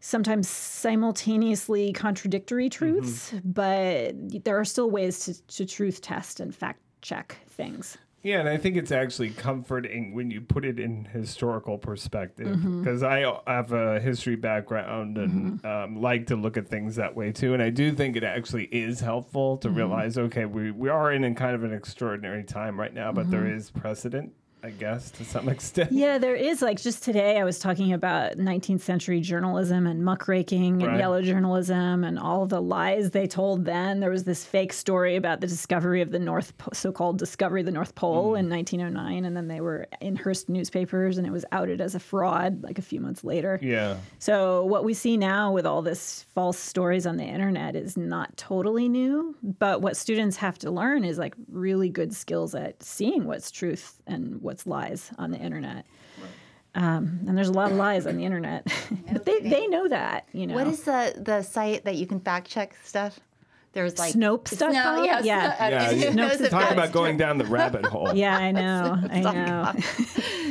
[0.00, 4.12] sometimes simultaneously contradictory truths but
[4.44, 8.56] there are still ways to, to truth test and fact check things Yeah, and I
[8.56, 12.82] think it's actually comforting when you put it in historical perspective Mm-hmm.
[12.82, 17.32] because I have a history background and um, like to look at things that way
[17.32, 17.52] too.
[17.54, 19.68] And I do think it actually is helpful Mm-hmm.
[19.68, 23.12] to realize okay, we, we are in a kind of an extraordinary time right now,
[23.12, 24.32] but there is precedent,
[24.64, 25.92] I guess, to some extent.
[25.92, 26.62] Yeah, there is.
[26.62, 30.98] Like just today, I was talking about 19th century journalism and muckraking and Right.
[30.98, 34.00] yellow journalism and all the lies they told then.
[34.00, 37.66] There was this fake story about the discovery of the North, Po- so-called discovery of
[37.66, 38.38] the North Pole Mm.
[38.38, 42.00] in 1909, and then they were in Hearst newspapers, and it was outed as a
[42.00, 43.58] fraud like a few months later.
[43.62, 43.96] Yeah.
[44.18, 48.34] So what we see now with all this false stories on the internet is not
[48.38, 53.24] totally new, but what students have to learn is like really good skills at seeing
[53.26, 55.84] what's truth and what's lies on the internet.
[56.76, 58.66] Um, and there's a lot of lies on the internet,
[59.12, 60.54] but they, they know that, you know.
[60.54, 63.20] What is the the site that you can fact check stuff?
[63.74, 64.72] There's like Snopes.com?
[64.72, 65.24] No, yes.
[65.24, 65.68] Yeah.
[65.68, 68.12] Yeah, Who you- knows if Talk about going down the rabbit hole.
[68.14, 69.72] yeah, I know, I know.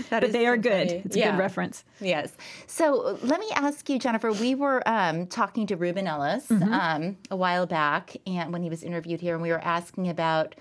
[0.10, 0.88] But is they are good.
[0.90, 1.02] funny.
[1.06, 1.32] It's a Yeah.
[1.32, 1.84] good reference.
[2.02, 2.32] Yes.
[2.68, 4.32] So let me ask you, Jennifer.
[4.34, 8.84] We were um, talking to Ruben Ellis um, a while back, and when he was
[8.84, 10.56] interviewed here, and we were asking about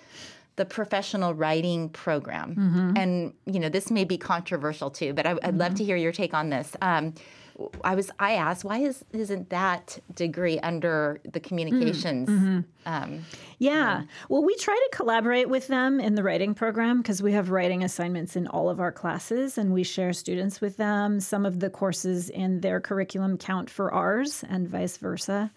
[0.56, 2.94] the professional writing program.
[2.96, 6.12] And you know, this may be controversial too, but I, I'd love to hear your
[6.12, 6.76] take on this.
[6.82, 7.14] Um,
[7.84, 12.28] I was I asked why is isn't that degree under the communications?
[12.86, 13.24] Um,
[13.58, 14.02] Yeah.
[14.28, 17.84] Well, we try to collaborate with them in the writing program because we have writing
[17.84, 21.20] assignments in all of our classes and we share students with them.
[21.20, 25.50] Some of the courses in their curriculum count for ours and vice versa.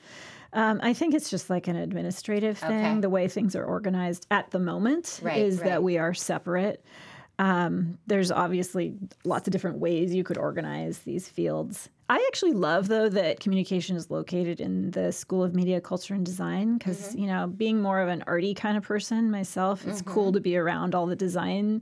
[0.55, 2.85] Um, I think it's just like an administrative thing.
[2.95, 3.01] Okay.
[3.01, 5.65] The way things are organized at the moment Right, is right.
[5.69, 6.83] that we are separate.
[7.37, 11.89] Um, there's obviously lots of different ways you could organize these fields.
[12.07, 16.25] I actually love, though, that communication is located in the School of Media, Culture, and
[16.25, 17.17] Design because, Mm-hmm.
[17.19, 20.55] you know, being more of an arty kind of person myself, it's cool to be
[20.55, 21.81] around all the design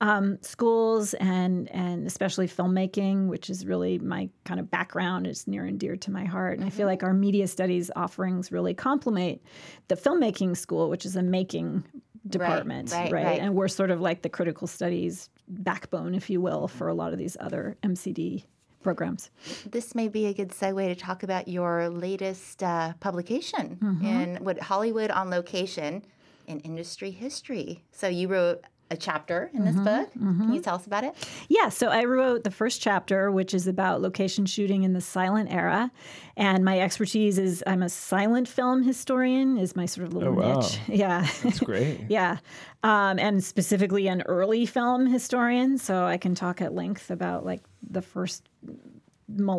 [0.00, 5.26] um, schools and and especially filmmaking, which is really my kind of background.
[5.26, 6.76] is near and dear to my heart, and I Mm-hmm.
[6.76, 9.40] feel like our media studies offerings really complement
[9.88, 11.84] the filmmaking school, which is a making
[12.28, 13.40] department, right, right.
[13.40, 17.12] And we're sort of like the critical studies backbone, if you will, for a lot
[17.12, 18.44] of these other MCD
[18.82, 19.30] programs.
[19.70, 24.04] this may be a good segue to talk about your latest uh, publication Mm-hmm.
[24.06, 26.04] in what Hollywood on location
[26.46, 27.82] in industry history.
[27.92, 29.84] So you wrote a chapter in this Mm-hmm.
[29.84, 30.12] book.
[30.14, 31.14] Can you tell us about it?
[31.48, 35.52] Yeah, so I wrote the first chapter, which is about location shooting in the silent
[35.52, 35.90] era.
[36.36, 40.36] And my expertise is I'm a silent film historian, is my sort of little Oh,
[40.40, 40.60] wow.
[40.60, 40.78] niche.
[40.88, 41.26] Yeah.
[41.42, 42.00] That's great.
[42.08, 42.38] yeah.
[42.82, 45.76] Um, and specifically an early film historian.
[45.78, 48.76] So I can talk at length about like the first mul-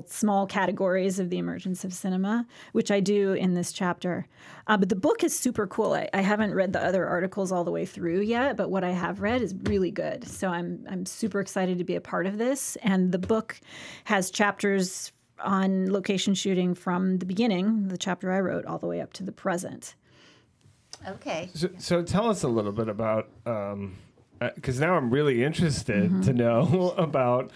[0.07, 4.27] small categories of the emergence of cinema, which I do in this chapter.
[4.67, 5.93] Uh, but the book is super cool.
[5.93, 8.91] I, I haven't read the other articles all the way through yet, but what I
[8.91, 10.27] have read is really good.
[10.27, 12.75] So I'm I'm super excited to be a part of this.
[12.77, 13.59] And the book
[14.05, 19.01] has chapters on location shooting from the beginning, the chapter I wrote, all the way
[19.01, 19.95] up to the present.
[21.07, 21.49] Okay.
[21.53, 23.95] So, so tell us a little bit about, um,
[24.41, 26.21] uh, because now I'm really interested mm-hmm.
[26.21, 27.51] to know about,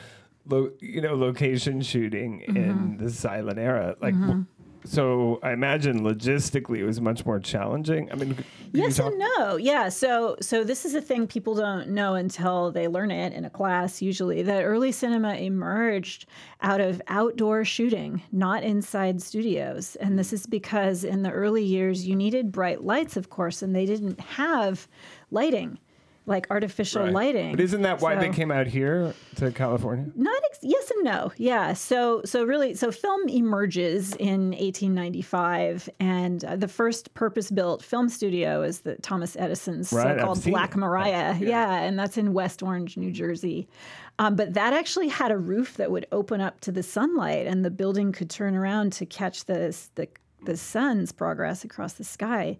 [0.45, 2.97] lo- you know, location shooting in mm-hmm.
[3.03, 3.95] the silent era.
[4.01, 4.41] Like, mm-hmm.
[4.41, 8.11] wh- so I imagine logistically it was much more challenging.
[8.11, 8.37] I mean,
[8.73, 9.55] Yes and no.
[9.55, 9.89] Yeah.
[9.89, 13.49] So so this is a thing people don't know until they learn it in a
[13.49, 16.25] class usually that early cinema emerged
[16.61, 19.95] out of outdoor shooting, not inside studios.
[19.97, 23.75] And this is because in the early years you needed bright lights of course and
[23.75, 24.87] they didn't have
[25.31, 25.79] lighting
[26.25, 27.11] like artificial Right.
[27.13, 27.51] lighting.
[27.51, 30.05] But isn't that why they came out here to California?
[30.15, 36.45] not ex- yes and no yeah so so really so film emerges in 1895 and
[36.45, 40.77] uh, the first purpose-built film studio is the thomas edison's Right, so-called black it.
[40.77, 41.81] maria yeah.
[41.81, 43.67] and that's in west orange new jersey
[44.19, 47.65] um, but that actually had a roof that would open up to the sunlight and
[47.65, 50.07] the building could turn around to catch the, the,
[50.45, 52.57] the sun's progress across the sky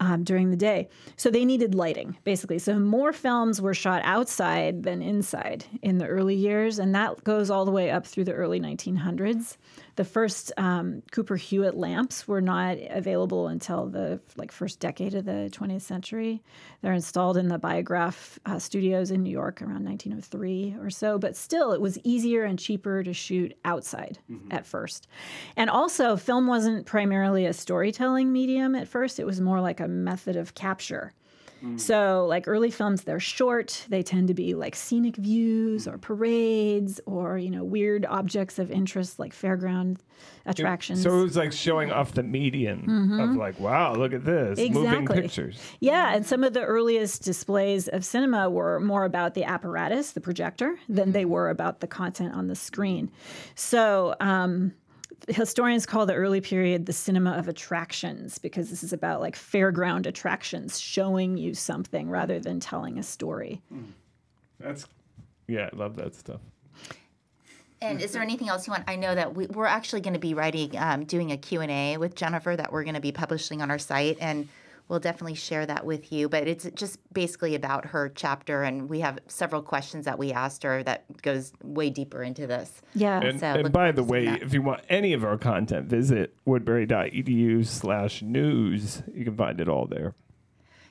[0.00, 0.88] um, during the day.
[1.16, 2.58] So they needed lighting, basically.
[2.58, 7.50] So more films were shot outside than inside in the early years, and that goes
[7.50, 9.56] all the way up through the early 1900s.
[9.96, 15.24] The first um, Cooper Hewitt lamps were not available until the like first decade of
[15.24, 16.42] the 20th century.
[16.82, 21.34] They're installed in the Biograph uh, studios in New York around 1903 or so, but
[21.34, 24.18] still, it was easier and cheaper to shoot outside
[24.50, 25.08] at first.
[25.56, 29.88] And also, film wasn't primarily a storytelling medium at first; it was more like a
[29.88, 31.14] method of capture.
[31.78, 33.86] So, like early films, they're short.
[33.88, 38.70] They tend to be like scenic views or parades or, you know, weird objects of
[38.70, 39.96] interest like fairground
[40.44, 41.02] attractions.
[41.02, 44.74] So it was like showing off the median of like, wow, look at this moving
[44.74, 44.94] Mm-hmm.
[44.94, 45.22] Exactly.
[45.22, 45.60] pictures.
[45.80, 50.20] Yeah, and some of the earliest displays of cinema were more about the apparatus, the
[50.20, 53.10] projector, than they were about the content on the screen.
[53.56, 54.72] So, um,
[55.28, 60.06] historians call the early period the cinema of attractions because this is about like fairground
[60.06, 63.62] attractions, showing you something rather than telling a story.
[64.60, 64.86] That's
[65.48, 66.40] yeah, I love that stuff.
[67.80, 68.84] And is there anything else you want?
[68.88, 72.14] I know that we, we're actually going to be writing, um, doing a Q&A with
[72.14, 74.48] Jennifer that we're going to be publishing on our site, and
[74.88, 76.28] we'll definitely share that with you.
[76.28, 80.62] But it's just basically about her chapter, and we have several questions that we asked
[80.62, 82.82] her that goes way deeper into this.
[82.94, 83.20] Yeah.
[83.20, 84.42] And, So and by the way, that.
[84.42, 89.02] if you want any of our content, visit woodbury.edu slash news.
[89.12, 90.14] You can find it all there.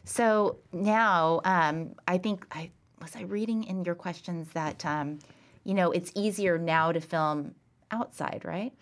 [0.03, 5.19] So now, um, I think I was I reading in your questions that um,
[5.63, 7.55] you know it's easier now to film
[7.91, 8.73] outside, right?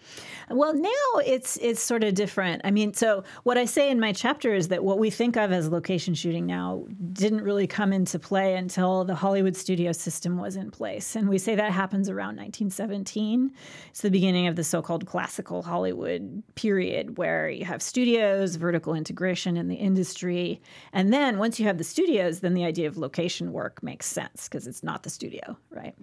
[0.50, 2.62] Well, now it's it's sort of different.
[2.64, 5.52] I mean, so what I say in my chapter is that what we think of
[5.52, 10.56] as location shooting now didn't really come into play until the Hollywood studio system was
[10.56, 11.16] in place.
[11.16, 13.52] And we say that happens around 1917.
[13.90, 19.58] It's the beginning of the so-called classical Hollywood period where you have studios, vertical integration
[19.58, 20.62] in the industry,
[20.92, 24.48] and then once you have the studios, then the idea of location work makes sense
[24.48, 25.96] because it's not the studio, right?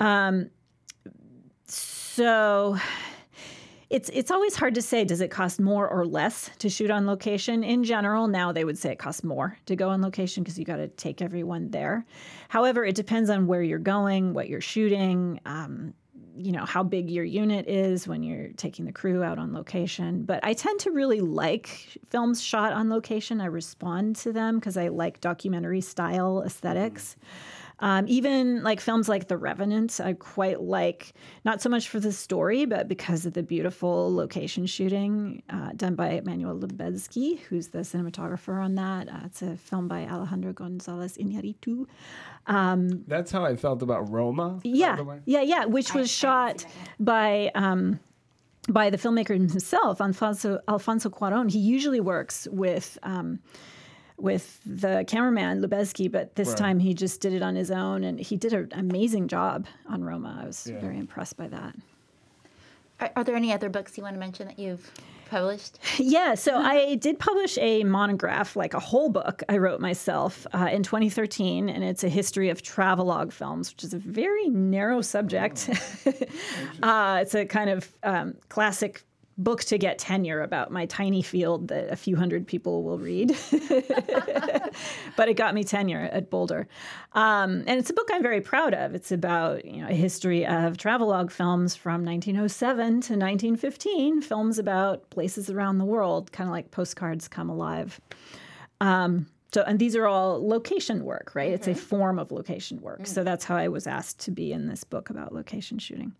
[0.00, 0.50] Um,
[1.68, 2.05] so
[3.88, 7.06] it's it's always hard to say does it cost more or less to shoot on
[7.06, 7.62] location?
[7.62, 10.64] In general now they would say it costs more to go on location because you
[10.64, 12.04] got to take everyone there.
[12.48, 15.94] However it depends on where you're going what you're shooting um,
[16.36, 20.24] you know how big your unit is when you're taking the crew out on location.
[20.24, 23.40] But i tend to really like films shot on location.
[23.40, 27.16] I respond to them because i like documentary style esthetics
[27.80, 31.12] um, even like films like The Revenant, I quite like,
[31.44, 35.94] not so much for the story, but because of the beautiful location shooting uh, done
[35.94, 39.08] by Emmanuel Lubezki, who's the cinematographer on that.
[39.10, 41.86] Uh, it's a film by Alejandro Gonzalez Iñárritu.
[43.06, 44.54] That's how I felt about Roma.
[44.54, 45.20] by Yeah, the way.
[45.26, 46.64] yeah, yeah, which was shot
[46.98, 48.00] by um,
[48.68, 51.50] by the filmmaker himself, Alfonso Alfonso Cuarón.
[51.50, 52.98] He usually works with.
[53.02, 53.40] Um,
[54.18, 56.56] with the cameraman Lubezki, but this Right.
[56.58, 60.02] time he just did it on his own, and he did an amazing job on
[60.02, 60.40] Roma.
[60.42, 60.80] I was Yeah.
[60.80, 61.74] very impressed by that.
[63.00, 64.90] Are, are there any other books you want to mention that you've
[65.28, 65.78] published?
[65.98, 70.68] Yeah, so I did publish a monograph, like a whole book I wrote myself uh,
[70.72, 75.68] in 2013, and it's a history of travelogue films, which is a very narrow subject.
[76.82, 79.02] uh, it's a kind of um, classic
[79.38, 83.36] book to get tenure about my tiny field that a few hundred people will read.
[85.16, 86.66] but it got me tenure at Boulder.
[87.12, 88.94] Um, and it's a book I'm very proud of.
[88.94, 95.08] It's about you know a history of travelogue films from 1907 to 1915, films about
[95.10, 98.00] places around the world, kind of like postcards come alive.
[98.80, 101.50] Um, so, and these are all location work, right?
[101.50, 103.06] It's a form of location work.
[103.06, 106.12] So that's how I was asked to be in this book about location shooting.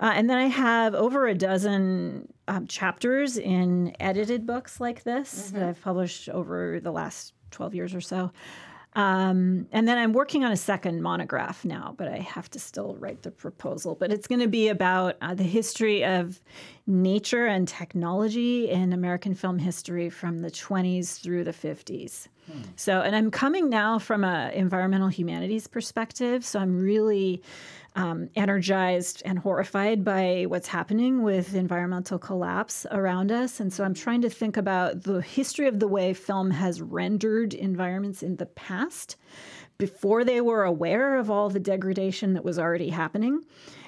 [0.00, 5.50] Uh, and then I have over a dozen um, chapters in edited books like this
[5.50, 8.30] that I've published over the last 12 years or so.
[8.94, 12.96] Um, and then I'm working on a second monograph now, but I have to still
[12.98, 13.94] write the proposal.
[13.94, 16.40] But it's going to be about uh, the history of
[16.86, 22.28] nature and technology in American film history from the 20s through the 50s.
[22.76, 26.44] So, and I'm coming now from an environmental humanities perspective.
[26.44, 27.42] So I'm really
[27.96, 33.60] um, energized and horrified by what's happening with environmental collapse around us.
[33.60, 37.54] And so I'm trying to think about the history of the way film has rendered
[37.54, 39.16] environments in the past
[39.78, 43.44] before they were aware of all the degradation that was already happening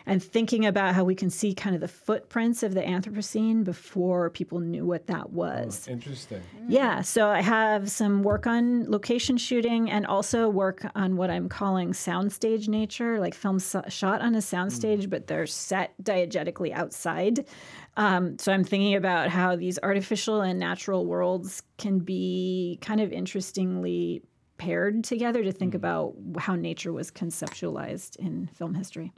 [0.06, 4.30] and thinking about how we can see kind of the footprints of the Anthropocene before
[4.30, 5.86] people knew what that was.
[5.88, 6.42] Interesting.
[6.68, 11.48] Yeah, so I have some work on location shooting and also work on what I'm
[11.48, 17.46] calling soundstage nature, like films shot on a soundstage, but they're set diegetically outside.
[17.96, 23.12] Um, so I'm thinking about how these artificial and natural worlds can be kind of
[23.12, 24.22] interestingly
[24.58, 29.12] paired together to think about how nature was conceptualized in film history.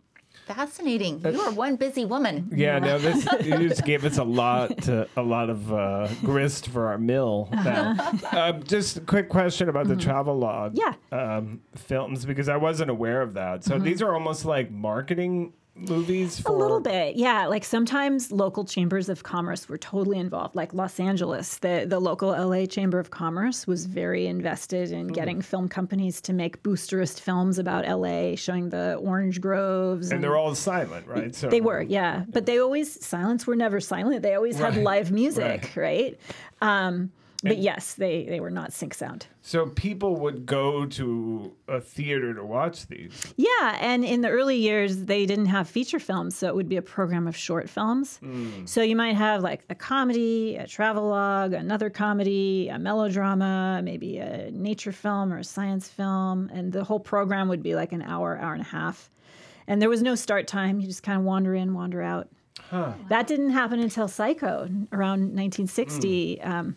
[0.47, 1.20] Fascinating.
[1.24, 2.51] You are one busy woman.
[2.55, 6.68] Yeah, no, this you just gave us a lot to, a lot of uh, grist
[6.68, 7.49] for our mill.
[7.62, 7.95] Now,
[8.32, 10.95] um, just a quick question about the travelogue Yeah.
[11.12, 13.62] um, films because I wasn't aware of that.
[13.64, 17.47] So these are almost like marketing movies for A little bit, yeah.
[17.47, 20.55] Like sometimes local chambers of commerce were totally involved.
[20.55, 25.41] Like Los Angeles, the the local LA Chamber of Commerce was very invested in getting
[25.41, 30.11] film companies to make boosterist films about LA, showing the orange groves.
[30.12, 31.35] and they're all silent, right?
[31.35, 32.25] So They were, yeah.
[32.29, 34.23] But they always silence were never silent.
[34.23, 36.18] They always had live music, right?
[36.61, 37.11] Um,
[37.43, 39.26] but yes, they they were not sync sound.
[39.40, 43.34] So people would go to a theater to watch these.
[43.36, 46.76] Yeah, and in the early years, they didn't have feature films, so it would be
[46.76, 48.20] a program of short films.
[48.66, 54.51] So you might have like a comedy, a travelogue, another comedy, a melodrama, maybe a
[54.53, 58.38] nature film or a science film, and the whole program would be like an hour,
[58.38, 59.11] hour and a half.
[59.66, 62.28] And there was no start time; you just kind of wander in, wander out.
[63.09, 66.40] That didn't happen until Psycho around 1960.
[66.43, 66.76] Um,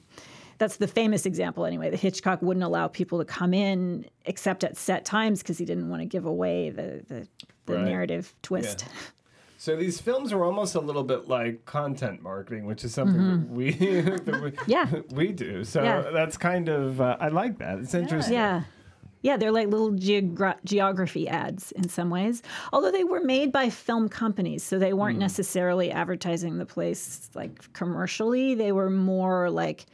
[0.58, 1.90] that's the famous example, anyway.
[1.90, 5.90] The Hitchcock wouldn't allow people to come in except at set times because he didn't
[5.90, 7.28] want to give away the the,
[7.66, 7.86] the Right.
[7.86, 8.86] narrative twist.
[9.58, 13.50] So these films are almost a little bit like content marketing, which is something that
[13.50, 13.72] we
[14.28, 14.90] that we, Yeah.
[15.12, 15.64] we do.
[15.64, 16.12] So Yeah.
[16.14, 17.80] that's kind of uh, I like that.
[17.80, 18.34] It's interesting.
[18.36, 18.64] Yeah.
[19.24, 22.44] Yeah, they're like little geogra- geography ads in some ways.
[22.72, 27.74] Although they were made by film companies, so they weren't necessarily advertising the place like
[27.74, 28.54] commercially.
[28.54, 29.88] They were more like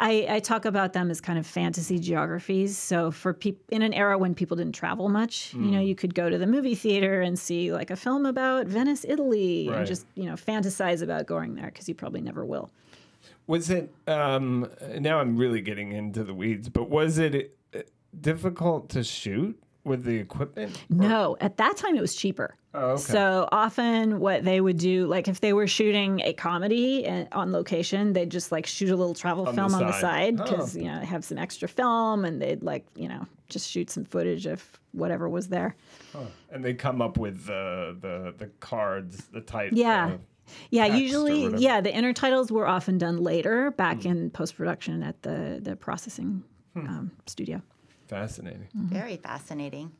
[0.00, 2.76] I, I talk about them as kind of fantasy geographies.
[2.78, 6.14] So for people in an era when people didn't travel much, you know, you could
[6.14, 9.78] go to the movie theater and see like a film about Venice, Italy, Right.
[9.78, 12.70] and just you know fantasize about going there because you probably never will.
[13.46, 13.92] Was it?
[14.06, 17.80] Um, now I'm really getting into the weeds, but was it uh,
[18.20, 20.82] difficult to shoot with the equipment?
[20.88, 22.54] No, at that time it was cheaper.
[22.72, 23.02] Oh, okay.
[23.02, 28.12] So often, what they would do, like if they were shooting a comedy on location,
[28.12, 30.00] they'd just like shoot a little travel On the film on the side.
[30.00, 30.78] side because Oh.
[30.80, 34.46] you know have some extra film, and they'd like you know just shoot some footage
[34.46, 35.74] of whatever was there.
[36.52, 39.72] And they come up with the the the cards, the type.
[39.74, 40.18] Yeah.
[40.70, 44.08] Yeah, usually, yeah, the intertitles were often done later, back Hmm.
[44.08, 46.42] in post production at the the processing
[46.76, 47.62] um, studio.
[48.08, 48.66] fascinating.
[48.74, 49.92] Very fascinating.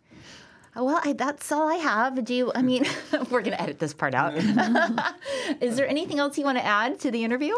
[0.77, 2.25] Oh, well, I, that's all I have.
[2.25, 2.87] Do you, I mean,
[3.31, 4.35] we're going to edit this part out.
[5.61, 7.55] Is there anything else you want to add to the interview?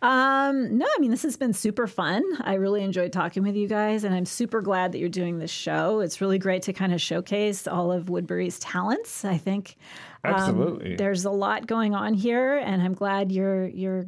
[0.00, 2.22] Um, no, I mean, this has been super fun.
[2.40, 5.50] I really enjoyed talking with you guys, and I'm super glad that you're doing this
[5.50, 6.00] show.
[6.00, 9.26] It's really great to kind of showcase all of Woodbury's talents.
[9.26, 9.76] I think
[10.24, 10.96] um, Absolutely.
[10.96, 14.06] there's a lot going on here, and I'm glad you're you're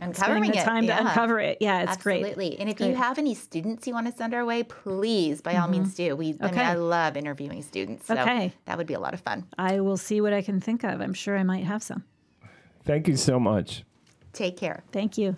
[0.00, 0.64] Uncovering spending the it.
[0.64, 0.98] time yeah.
[0.98, 1.58] to uncover it.
[1.60, 2.22] Yeah, it's great.
[2.22, 2.58] Absolutely.
[2.58, 2.90] And if Great.
[2.90, 5.72] you have any students you want to send our way, please, by all mm-hmm.
[5.72, 6.14] means, do.
[6.14, 8.06] We, I mean, I love interviewing students.
[8.06, 8.52] So Okay.
[8.66, 9.46] that would be a lot of fun.
[9.58, 11.00] I will see what I can think of.
[11.00, 12.04] I'm sure I might have some.
[12.84, 13.84] Thank you so much.
[14.32, 14.84] Take care.
[14.92, 15.36] Thank you.